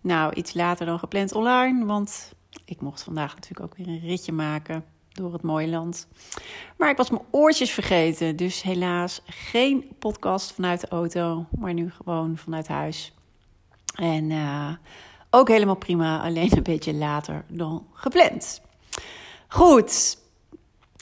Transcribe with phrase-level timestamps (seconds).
[0.00, 2.32] Nou, iets later dan gepland online, want
[2.64, 6.08] ik mocht vandaag natuurlijk ook weer een ritje maken door het mooie land.
[6.76, 11.90] Maar ik was mijn oortjes vergeten, dus helaas geen podcast vanuit de auto, maar nu
[11.90, 13.14] gewoon vanuit huis.
[13.94, 14.72] En uh,
[15.30, 18.60] ook helemaal prima, alleen een beetje later dan gepland.
[19.48, 20.18] Goed,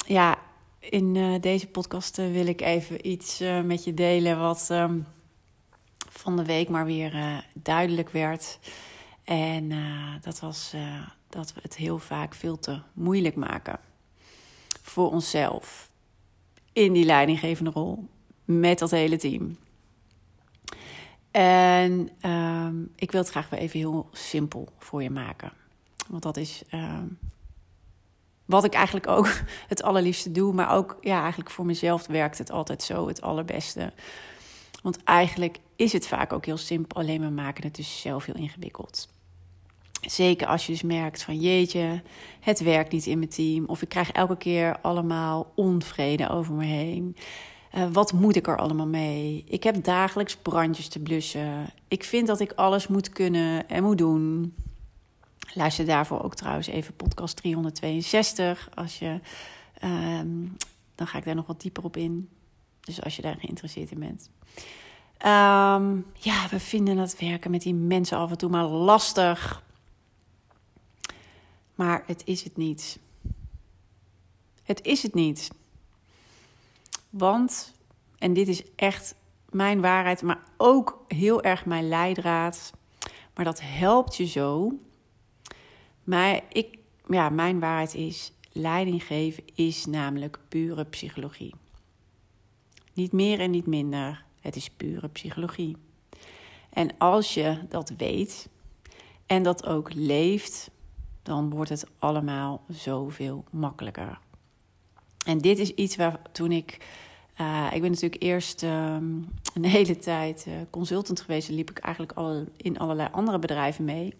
[0.06, 0.38] ja,
[0.80, 5.06] in uh, deze podcast uh, wil ik even iets met je delen wat um,
[6.18, 8.58] van de week maar weer duidelijk werd.
[9.24, 9.72] En
[10.20, 10.74] dat was
[11.28, 13.80] dat we het heel vaak veel te moeilijk maken
[14.82, 15.90] voor onszelf
[16.72, 18.08] in die leidinggevende rol
[18.44, 19.56] met dat hele team.
[21.30, 25.52] En um, ik wil het graag weer even heel simpel voor je maken.
[26.06, 27.18] Want dat is um,
[28.44, 29.28] wat ik eigenlijk ook
[29.68, 30.52] het allerliefste doe.
[30.52, 33.92] Maar ook ja, eigenlijk voor mezelf werkt het altijd zo het allerbeste.
[34.82, 37.00] Want eigenlijk is het vaak ook heel simpel.
[37.00, 39.08] Alleen we maken het dus zelf heel ingewikkeld.
[40.00, 42.02] Zeker als je dus merkt van jeetje,
[42.40, 43.64] het werkt niet in mijn team.
[43.64, 47.16] Of ik krijg elke keer allemaal onvrede over me heen.
[47.74, 49.44] Uh, wat moet ik er allemaal mee?
[49.48, 51.70] Ik heb dagelijks brandjes te blussen.
[51.88, 54.54] Ik vind dat ik alles moet kunnen en moet doen.
[55.54, 58.68] Luister daarvoor ook trouwens even podcast 362.
[58.74, 59.20] Als je,
[59.84, 60.56] um,
[60.94, 62.28] dan ga ik daar nog wat dieper op in.
[62.80, 64.30] Dus als je daar geïnteresseerd in bent.
[65.22, 69.62] Um, ja, we vinden het werken met die mensen af en toe maar lastig.
[71.74, 72.98] Maar het is het niet.
[74.62, 75.50] Het is het niet.
[77.10, 77.74] Want,
[78.18, 79.14] en dit is echt
[79.50, 82.72] mijn waarheid, maar ook heel erg mijn leidraad.
[83.34, 84.72] Maar dat helpt je zo
[86.08, 91.54] maar ik, ja, mijn waarheid is: leiding geven is namelijk pure psychologie.
[92.94, 94.24] Niet meer en niet minder.
[94.40, 95.76] Het is pure psychologie.
[96.70, 98.48] En als je dat weet
[99.26, 100.70] en dat ook leeft,
[101.22, 104.18] dan wordt het allemaal zoveel makkelijker.
[105.26, 106.78] En dit is iets waar toen ik.
[107.40, 108.96] Uh, ik ben natuurlijk eerst uh,
[109.54, 111.48] een hele tijd uh, consultant geweest.
[111.48, 114.14] Liep ik eigenlijk al in allerlei andere bedrijven mee.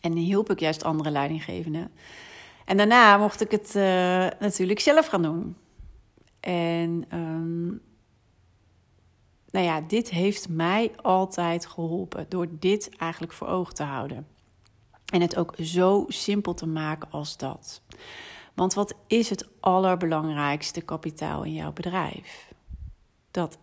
[0.00, 1.90] En hielp ik juist andere leidinggevenden.
[2.64, 3.82] En daarna mocht ik het uh,
[4.40, 5.56] natuurlijk zelf gaan doen.
[6.40, 7.04] En
[9.56, 14.26] nou ja, dit heeft mij altijd geholpen door dit eigenlijk voor ogen te houden.
[15.06, 17.82] En het ook zo simpel te maken als dat.
[18.54, 22.52] Want wat is het allerbelangrijkste kapitaal in jouw bedrijf?
[23.30, 23.58] Dat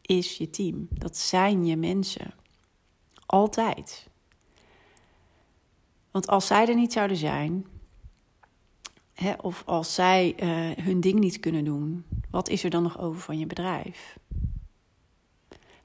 [0.00, 0.86] is je team.
[0.90, 2.34] Dat zijn je mensen.
[3.26, 4.08] Altijd.
[6.10, 7.66] Want als zij er niet zouden zijn,
[9.14, 12.98] hè, of als zij uh, hun ding niet kunnen doen, wat is er dan nog
[12.98, 14.18] over van je bedrijf?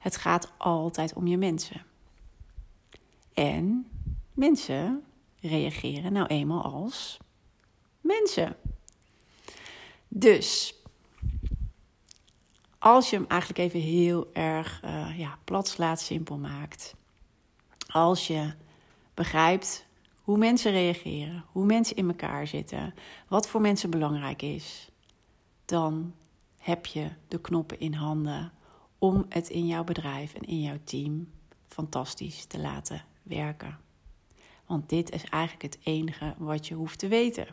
[0.00, 1.84] Het gaat altijd om je mensen.
[3.34, 3.90] En
[4.32, 5.04] mensen
[5.40, 7.18] reageren nou eenmaal als
[8.00, 8.56] mensen.
[10.08, 10.74] Dus
[12.78, 16.94] als je hem eigenlijk even heel erg uh, ja, plat slaat, simpel maakt.
[17.86, 18.52] Als je
[19.14, 19.86] begrijpt
[20.22, 22.94] hoe mensen reageren, hoe mensen in elkaar zitten,
[23.28, 24.90] wat voor mensen belangrijk is,
[25.64, 26.14] dan
[26.58, 28.52] heb je de knoppen in handen
[29.00, 31.28] om het in jouw bedrijf en in jouw team
[31.68, 33.78] fantastisch te laten werken.
[34.66, 37.46] Want dit is eigenlijk het enige wat je hoeft te weten.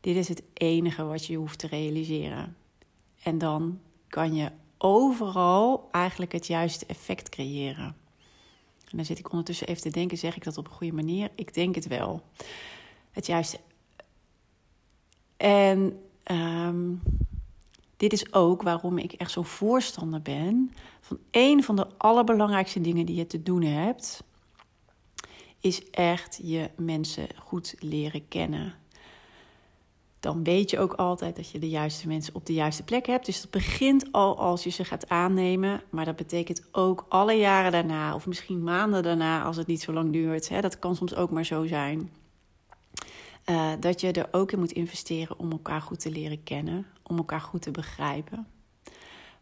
[0.00, 2.56] Dit is het enige wat je hoeft te realiseren.
[3.22, 7.96] En dan kan je overal eigenlijk het juiste effect creëren.
[8.90, 11.30] En dan zit ik ondertussen even te denken, zeg ik dat op een goede manier?
[11.34, 12.22] Ik denk het wel.
[13.10, 13.60] Het juiste.
[15.36, 16.00] En
[16.30, 17.02] um,
[17.96, 23.06] dit is ook waarom ik echt zo'n voorstander ben van een van de allerbelangrijkste dingen
[23.06, 24.22] die je te doen hebt,
[25.60, 28.74] is echt je mensen goed leren kennen.
[30.20, 33.26] dan weet je ook altijd dat je de juiste mensen op de juiste plek hebt.
[33.26, 35.82] Dus dat begint al als je ze gaat aannemen.
[35.90, 39.92] Maar dat betekent ook alle jaren daarna, of misschien maanden daarna, als het niet zo
[39.92, 40.48] lang duurt.
[40.48, 42.10] Hè, dat kan soms ook maar zo zijn.
[43.50, 47.16] Uh, dat je er ook in moet investeren om elkaar goed te leren kennen, om
[47.16, 48.46] elkaar goed te begrijpen.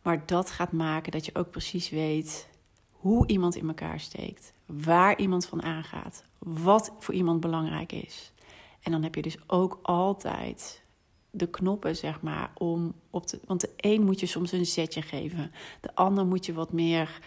[0.02, 2.48] Maar dat gaat maken dat je ook precies weet
[2.90, 8.32] hoe iemand in elkaar steekt, waar iemand van aangaat, wat voor iemand belangrijk is.
[8.80, 10.82] En dan heb je dus ook altijd
[11.30, 13.40] de knoppen, zeg maar, om op te.
[13.46, 17.20] Want de een moet je soms een zetje geven, de ander moet je wat meer,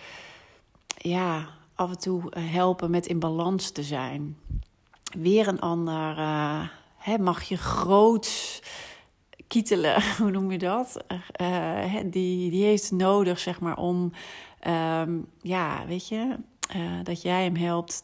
[0.97, 4.37] ja, af en toe eh, helpen met in balans te zijn.
[5.19, 8.61] Weer een ander uh, hè, mag je groot
[9.47, 11.03] kietelen, hoe noem je dat?
[11.41, 14.11] Uh, die, die heeft nodig, zeg maar, om,
[14.67, 16.35] um, ja, weet je,
[17.03, 18.03] dat jij hem helpt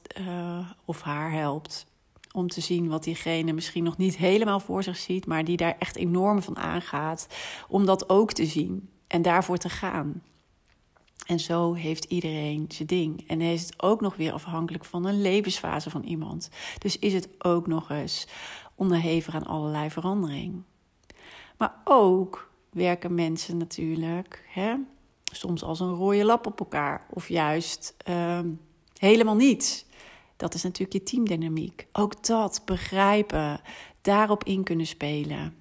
[0.85, 1.85] of haar helpt
[2.31, 5.75] om te zien wat diegene misschien nog niet helemaal voor zich ziet, maar die daar
[5.79, 7.27] echt enorm van aangaat,
[7.67, 10.21] om dat ook te zien en daarvoor te gaan.
[11.25, 13.27] En zo heeft iedereen zijn ding.
[13.27, 16.49] En is het ook nog weer afhankelijk van een levensfase van iemand.
[16.77, 18.27] Dus is het ook nog eens
[18.75, 20.63] onderhevig aan allerlei verandering.
[21.57, 24.75] Maar ook werken mensen natuurlijk hè,
[25.23, 28.39] soms als een rode lap op elkaar, of juist uh,
[28.97, 29.85] helemaal niet.
[30.37, 31.87] Dat is natuurlijk je teamdynamiek.
[31.91, 33.61] Ook dat begrijpen,
[34.01, 35.55] daarop in kunnen spelen.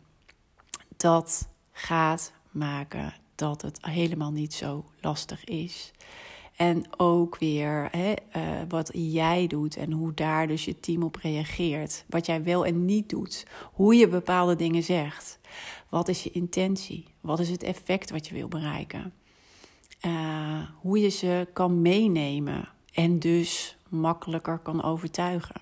[0.97, 5.93] Dat gaat maken dat het helemaal niet zo lastig is.
[6.56, 11.17] En ook weer hè, uh, wat jij doet en hoe daar dus je team op
[11.17, 12.05] reageert.
[12.08, 13.46] Wat jij wel en niet doet.
[13.73, 15.38] Hoe je bepaalde dingen zegt.
[15.88, 17.05] Wat is je intentie?
[17.20, 19.12] Wat is het effect wat je wil bereiken?
[20.06, 25.61] Uh, hoe je ze kan meenemen en dus makkelijker kan overtuigen.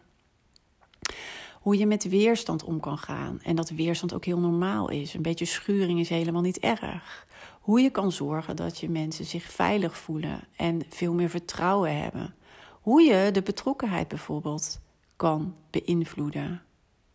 [1.60, 5.14] Hoe je met weerstand om kan gaan en dat weerstand ook heel normaal is.
[5.14, 7.26] Een beetje schuring is helemaal niet erg.
[7.60, 12.34] Hoe je kan zorgen dat je mensen zich veilig voelen en veel meer vertrouwen hebben.
[12.80, 14.80] Hoe je de betrokkenheid bijvoorbeeld
[15.16, 16.62] kan beïnvloeden.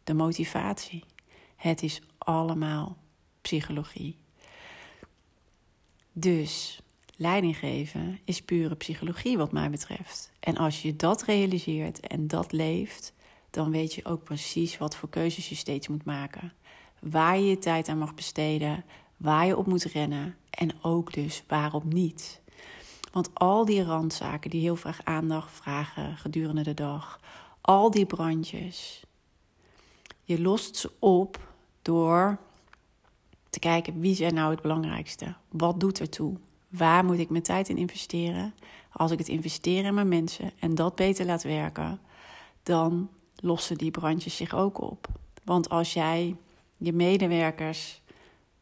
[0.04, 1.04] De motivatie.
[1.56, 2.98] Het is allemaal
[3.42, 4.18] psychologie.
[6.12, 6.82] Dus
[7.16, 10.32] leiding geven is pure psychologie, wat mij betreft.
[10.40, 13.14] En als je dat realiseert en dat leeft,
[13.50, 16.54] dan weet je ook precies wat voor keuzes je steeds moet maken.
[17.00, 18.84] Waar je je tijd aan mag besteden,
[19.18, 22.42] waar je op moet rennen en ook dus waarop niet.
[23.12, 27.20] Want al die randzaken die heel vaak aandacht vragen gedurende de dag,
[27.62, 29.04] al die brandjes,
[30.24, 32.38] je lost ze op door
[33.50, 35.36] te kijken wie zijn nou het belangrijkste?
[35.50, 36.38] Wat doet er toe?
[36.68, 38.54] Waar moet ik mijn tijd in investeren?
[38.92, 42.00] Als ik het investeer in mijn mensen en dat beter laat werken,
[42.64, 45.08] dan lossen die brandjes zich ook op.
[45.44, 46.36] Want als jij
[46.78, 48.02] je medewerkers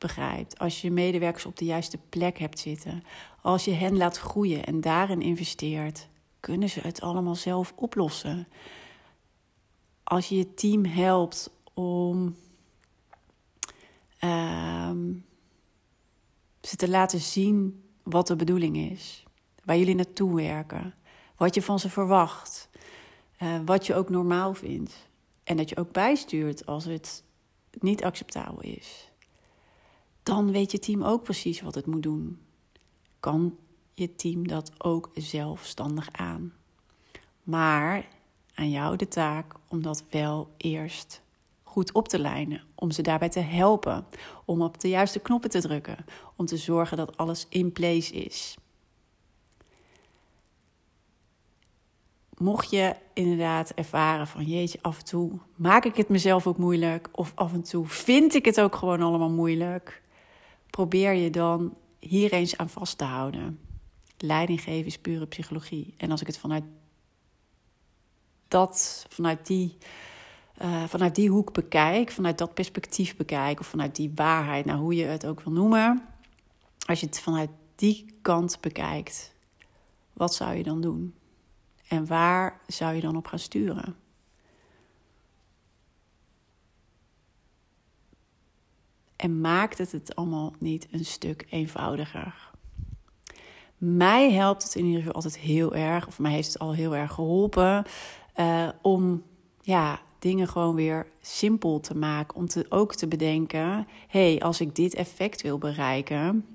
[0.03, 3.03] begrijpt, als je medewerkers op de juiste plek hebt zitten,
[3.41, 6.07] als je hen laat groeien en daarin investeert,
[6.39, 8.47] kunnen ze het allemaal zelf oplossen.
[10.03, 12.35] Als je je team helpt om
[14.19, 14.91] uh,
[16.61, 19.23] ze te laten zien wat de bedoeling is,
[19.63, 20.93] waar jullie naartoe werken,
[21.35, 22.69] wat je van ze verwacht,
[23.39, 25.09] uh, wat je ook normaal vindt.
[25.43, 27.23] En dat je ook bijstuurt als het
[27.79, 29.11] niet acceptabel is.
[30.23, 32.39] Dan weet je team ook precies wat het moet doen.
[33.19, 33.57] Kan
[33.93, 36.53] je team dat ook zelfstandig aan.
[37.43, 38.07] Maar
[38.53, 41.21] aan jou de taak om dat wel eerst
[41.63, 44.05] goed op te lijnen, om ze daarbij te helpen,
[44.45, 48.57] om op de juiste knoppen te drukken, om te zorgen dat alles in place is.
[52.37, 57.09] Mocht je inderdaad ervaren van jeetje, af en toe maak ik het mezelf ook moeilijk,
[57.11, 60.01] of af en toe vind ik het ook gewoon allemaal moeilijk,
[60.73, 63.59] probeer je dan hier eens aan vast te houden.
[64.17, 65.93] Leiding geven is pure psychologie.
[65.97, 66.63] En als ik het vanuit
[68.47, 69.77] dat, vanuit die
[70.61, 74.95] uh, vanuit die hoek bekijk, vanuit dat perspectief bekijk, of vanuit die waarheid, nou hoe
[74.95, 76.05] je het ook wil noemen,
[76.85, 79.33] als je het vanuit die kant bekijkt,
[80.13, 81.15] wat zou je dan doen?
[81.87, 83.95] En waar zou je dan op gaan sturen?
[89.23, 92.51] En maakt het het allemaal niet een stuk eenvoudiger?
[93.77, 96.95] Mij helpt het in ieder geval altijd heel erg, of mij heeft het al heel
[96.95, 97.85] erg geholpen,
[98.39, 99.23] uh, om
[99.61, 102.35] ja, dingen gewoon weer simpel te maken.
[102.35, 106.45] Om te, ook te bedenken: hé, hey, als ik dit effect wil bereiken,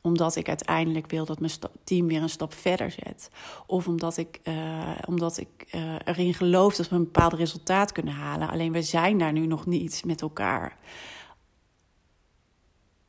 [0.00, 1.52] omdat ik uiteindelijk wil dat mijn
[1.84, 3.30] team weer een stap verder zet.
[3.66, 8.14] Of omdat ik, uh, omdat ik uh, erin geloof dat we een bepaald resultaat kunnen
[8.14, 8.50] halen.
[8.50, 10.76] Alleen we zijn daar nu nog niet met elkaar.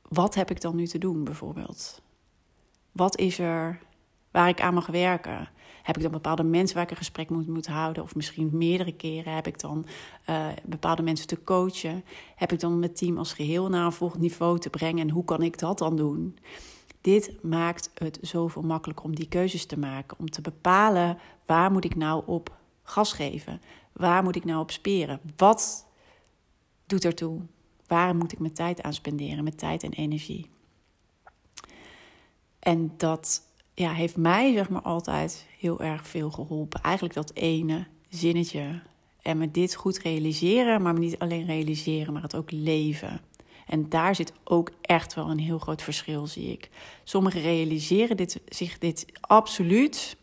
[0.09, 2.01] Wat heb ik dan nu te doen bijvoorbeeld?
[2.91, 3.79] Wat is er
[4.31, 5.49] waar ik aan mag werken?
[5.83, 8.03] Heb ik dan bepaalde mensen waar ik een gesprek moet, moet houden?
[8.03, 9.85] Of misschien meerdere keren heb ik dan
[10.29, 12.03] uh, bepaalde mensen te coachen?
[12.35, 15.01] Heb ik dan mijn team als geheel naar een volgend niveau te brengen?
[15.01, 16.37] En hoe kan ik dat dan doen?
[17.01, 20.19] Dit maakt het zoveel makkelijker om die keuzes te maken.
[20.19, 23.61] Om te bepalen waar moet ik nou op gas geven?
[23.91, 25.19] Waar moet ik nou op speren?
[25.35, 25.87] Wat
[26.85, 27.41] doet ertoe?
[27.93, 29.43] Waar moet ik mijn tijd aan spenderen?
[29.43, 30.49] Met tijd en energie.
[32.59, 33.41] En dat
[33.73, 36.81] ja, heeft mij zeg maar altijd heel erg veel geholpen.
[36.81, 38.81] Eigenlijk dat ene zinnetje.
[39.21, 43.21] En me dit goed realiseren, maar niet alleen realiseren, maar het ook leven.
[43.67, 46.69] En daar zit ook echt wel een heel groot verschil, zie ik.
[47.03, 50.17] Sommigen realiseren dit, zich dit absoluut.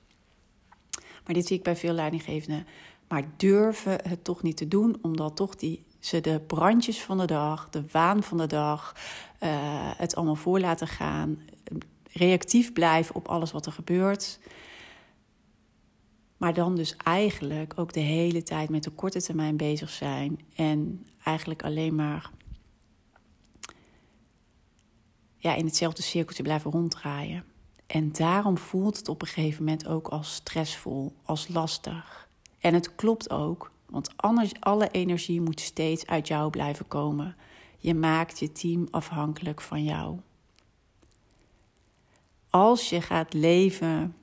[1.25, 2.67] Maar dit zie ik bij veel leidinggevenden.
[3.09, 7.27] Maar durven het toch niet te doen, omdat toch die, ze de brandjes van de
[7.27, 8.95] dag, de waan van de dag,
[9.43, 9.49] uh,
[9.97, 11.39] het allemaal voor laten gaan.
[12.13, 14.39] Reactief blijven op alles wat er gebeurt.
[16.37, 20.41] Maar dan dus eigenlijk ook de hele tijd met de korte termijn bezig zijn.
[20.55, 22.31] En eigenlijk alleen maar
[25.37, 27.45] ja, in hetzelfde cirkeltje blijven ronddraaien.
[27.87, 32.29] En daarom voelt het op een gegeven moment ook als stressvol, als lastig.
[32.59, 34.11] En het klopt ook, want
[34.59, 37.37] alle energie moet steeds uit jou blijven komen.
[37.79, 40.19] Je maakt je team afhankelijk van jou.
[42.51, 44.17] Als je gaat leven,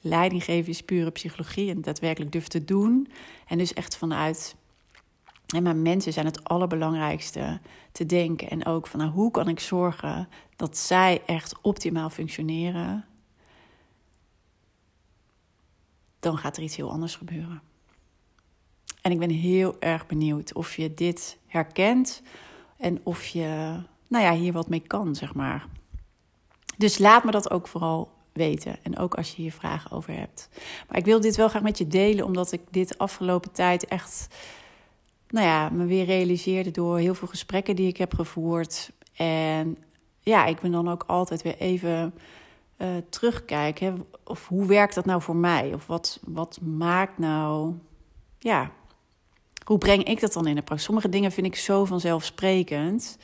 [0.00, 3.08] leiding geven is pure psychologie en daadwerkelijk durft te doen.
[3.46, 4.56] En dus echt vanuit
[5.48, 7.60] en maar mensen zijn het allerbelangrijkste
[7.92, 8.50] te denken.
[8.50, 13.04] En ook van nou, hoe kan ik zorgen dat zij echt optimaal functioneren?
[16.18, 17.62] Dan gaat er iets heel anders gebeuren.
[19.08, 22.22] En ik ben heel erg benieuwd of je dit herkent
[22.76, 23.74] en of je
[24.08, 25.66] nou ja, hier wat mee kan, zeg maar.
[26.76, 28.76] Dus laat me dat ook vooral weten.
[28.82, 30.48] En ook als je hier vragen over hebt.
[30.88, 34.28] Maar ik wil dit wel graag met je delen, omdat ik dit afgelopen tijd echt
[35.28, 38.92] nou ja, me weer realiseerde door heel veel gesprekken die ik heb gevoerd.
[39.16, 39.78] En
[40.20, 42.14] ja, ik ben dan ook altijd weer even
[42.76, 44.06] uh, terugkijken.
[44.24, 45.74] Of hoe werkt dat nou voor mij?
[45.74, 47.74] Of wat, wat maakt nou.
[48.38, 48.72] Ja,
[49.68, 50.80] hoe breng ik dat dan in de praktijk?
[50.80, 53.18] Sommige dingen vind ik zo vanzelfsprekend.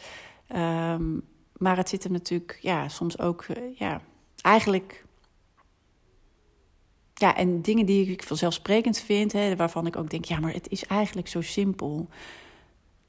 [0.57, 1.23] Um,
[1.57, 4.01] maar het zit er natuurlijk, ja, soms ook, uh, ja,
[4.43, 5.05] eigenlijk
[7.15, 10.69] ja, en dingen die ik vanzelfsprekend vind, hè, waarvan ik ook denk, ja, maar het
[10.69, 12.09] is eigenlijk zo simpel.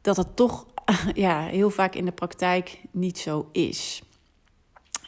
[0.01, 0.65] Dat het toch
[1.13, 4.03] ja, heel vaak in de praktijk niet zo is.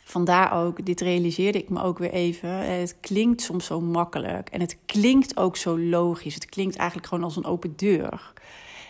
[0.08, 2.50] Vandaar ook, dit realiseerde ik me ook weer even.
[2.50, 6.34] Het klinkt soms zo makkelijk en het klinkt ook zo logisch.
[6.34, 8.34] Het klinkt eigenlijk gewoon als een open deur.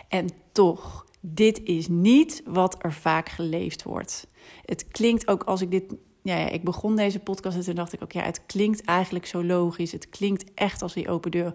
[0.08, 4.26] En toch, dit is niet wat er vaak geleefd wordt.
[4.64, 7.92] Het klinkt ook als ik dit ja, ja, ik begon deze podcast en toen dacht
[7.92, 9.92] ik ook, ja, het klinkt eigenlijk zo logisch.
[9.92, 11.52] Het klinkt echt als die open deur.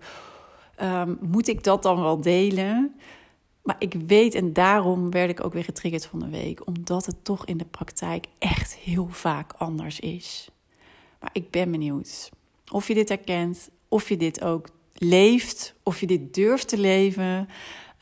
[0.82, 2.96] Um, moet ik dat dan wel delen?
[3.64, 7.24] Maar ik weet, en daarom werd ik ook weer getriggerd van de week, omdat het
[7.24, 10.50] toch in de praktijk echt heel vaak anders is.
[11.20, 12.32] Maar ik ben benieuwd
[12.72, 17.50] of je dit herkent, of je dit ook leeft, of je dit durft te leven,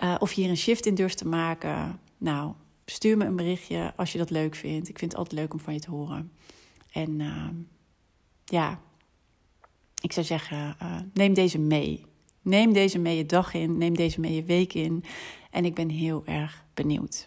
[0.03, 2.00] uh, of je hier een shift in durft te maken.
[2.18, 2.53] Nou,
[2.86, 4.89] stuur me een berichtje als je dat leuk vindt.
[4.89, 6.32] Ik vind het altijd leuk om van je te horen.
[6.91, 7.48] En uh,
[8.46, 8.80] ja,
[10.01, 12.06] ik zou zeggen, uh, neem deze mee.
[12.41, 15.03] Neem deze mee je dag in, neem deze mee je week in.
[15.51, 17.25] En ik ben heel erg benieuwd.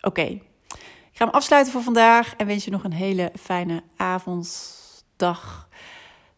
[0.00, 4.78] Oké, ik ga hem afsluiten voor vandaag en wens je nog een hele fijne avond,
[5.16, 5.68] dag.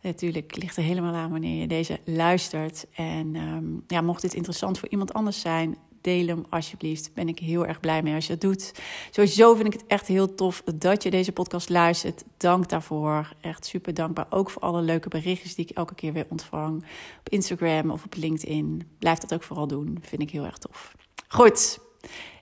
[0.00, 2.86] Natuurlijk ligt er helemaal aan wanneer je deze luistert.
[2.94, 7.14] En um, ja, mocht dit interessant voor iemand anders zijn, deel hem alsjeblieft.
[7.14, 8.72] Ben ik heel erg blij mee als je dat doet.
[9.10, 12.24] Sowieso vind ik het echt heel tof dat je deze podcast luistert.
[12.36, 13.32] Dank daarvoor.
[13.40, 14.26] Echt super dankbaar.
[14.30, 16.84] Ook voor alle leuke berichtjes die ik elke keer weer ontvang.
[17.18, 18.88] Op Instagram of op LinkedIn.
[18.98, 19.98] Blijf dat ook vooral doen.
[20.00, 20.94] Vind ik heel erg tof.
[21.28, 21.78] Goed.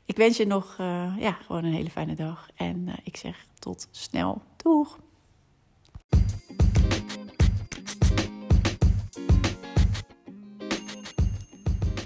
[0.04, 2.48] Ik wens je nog uh, ja, gewoon een hele fijne dag.
[2.54, 4.42] En uh, ik zeg tot snel.
[4.56, 4.98] Doeg!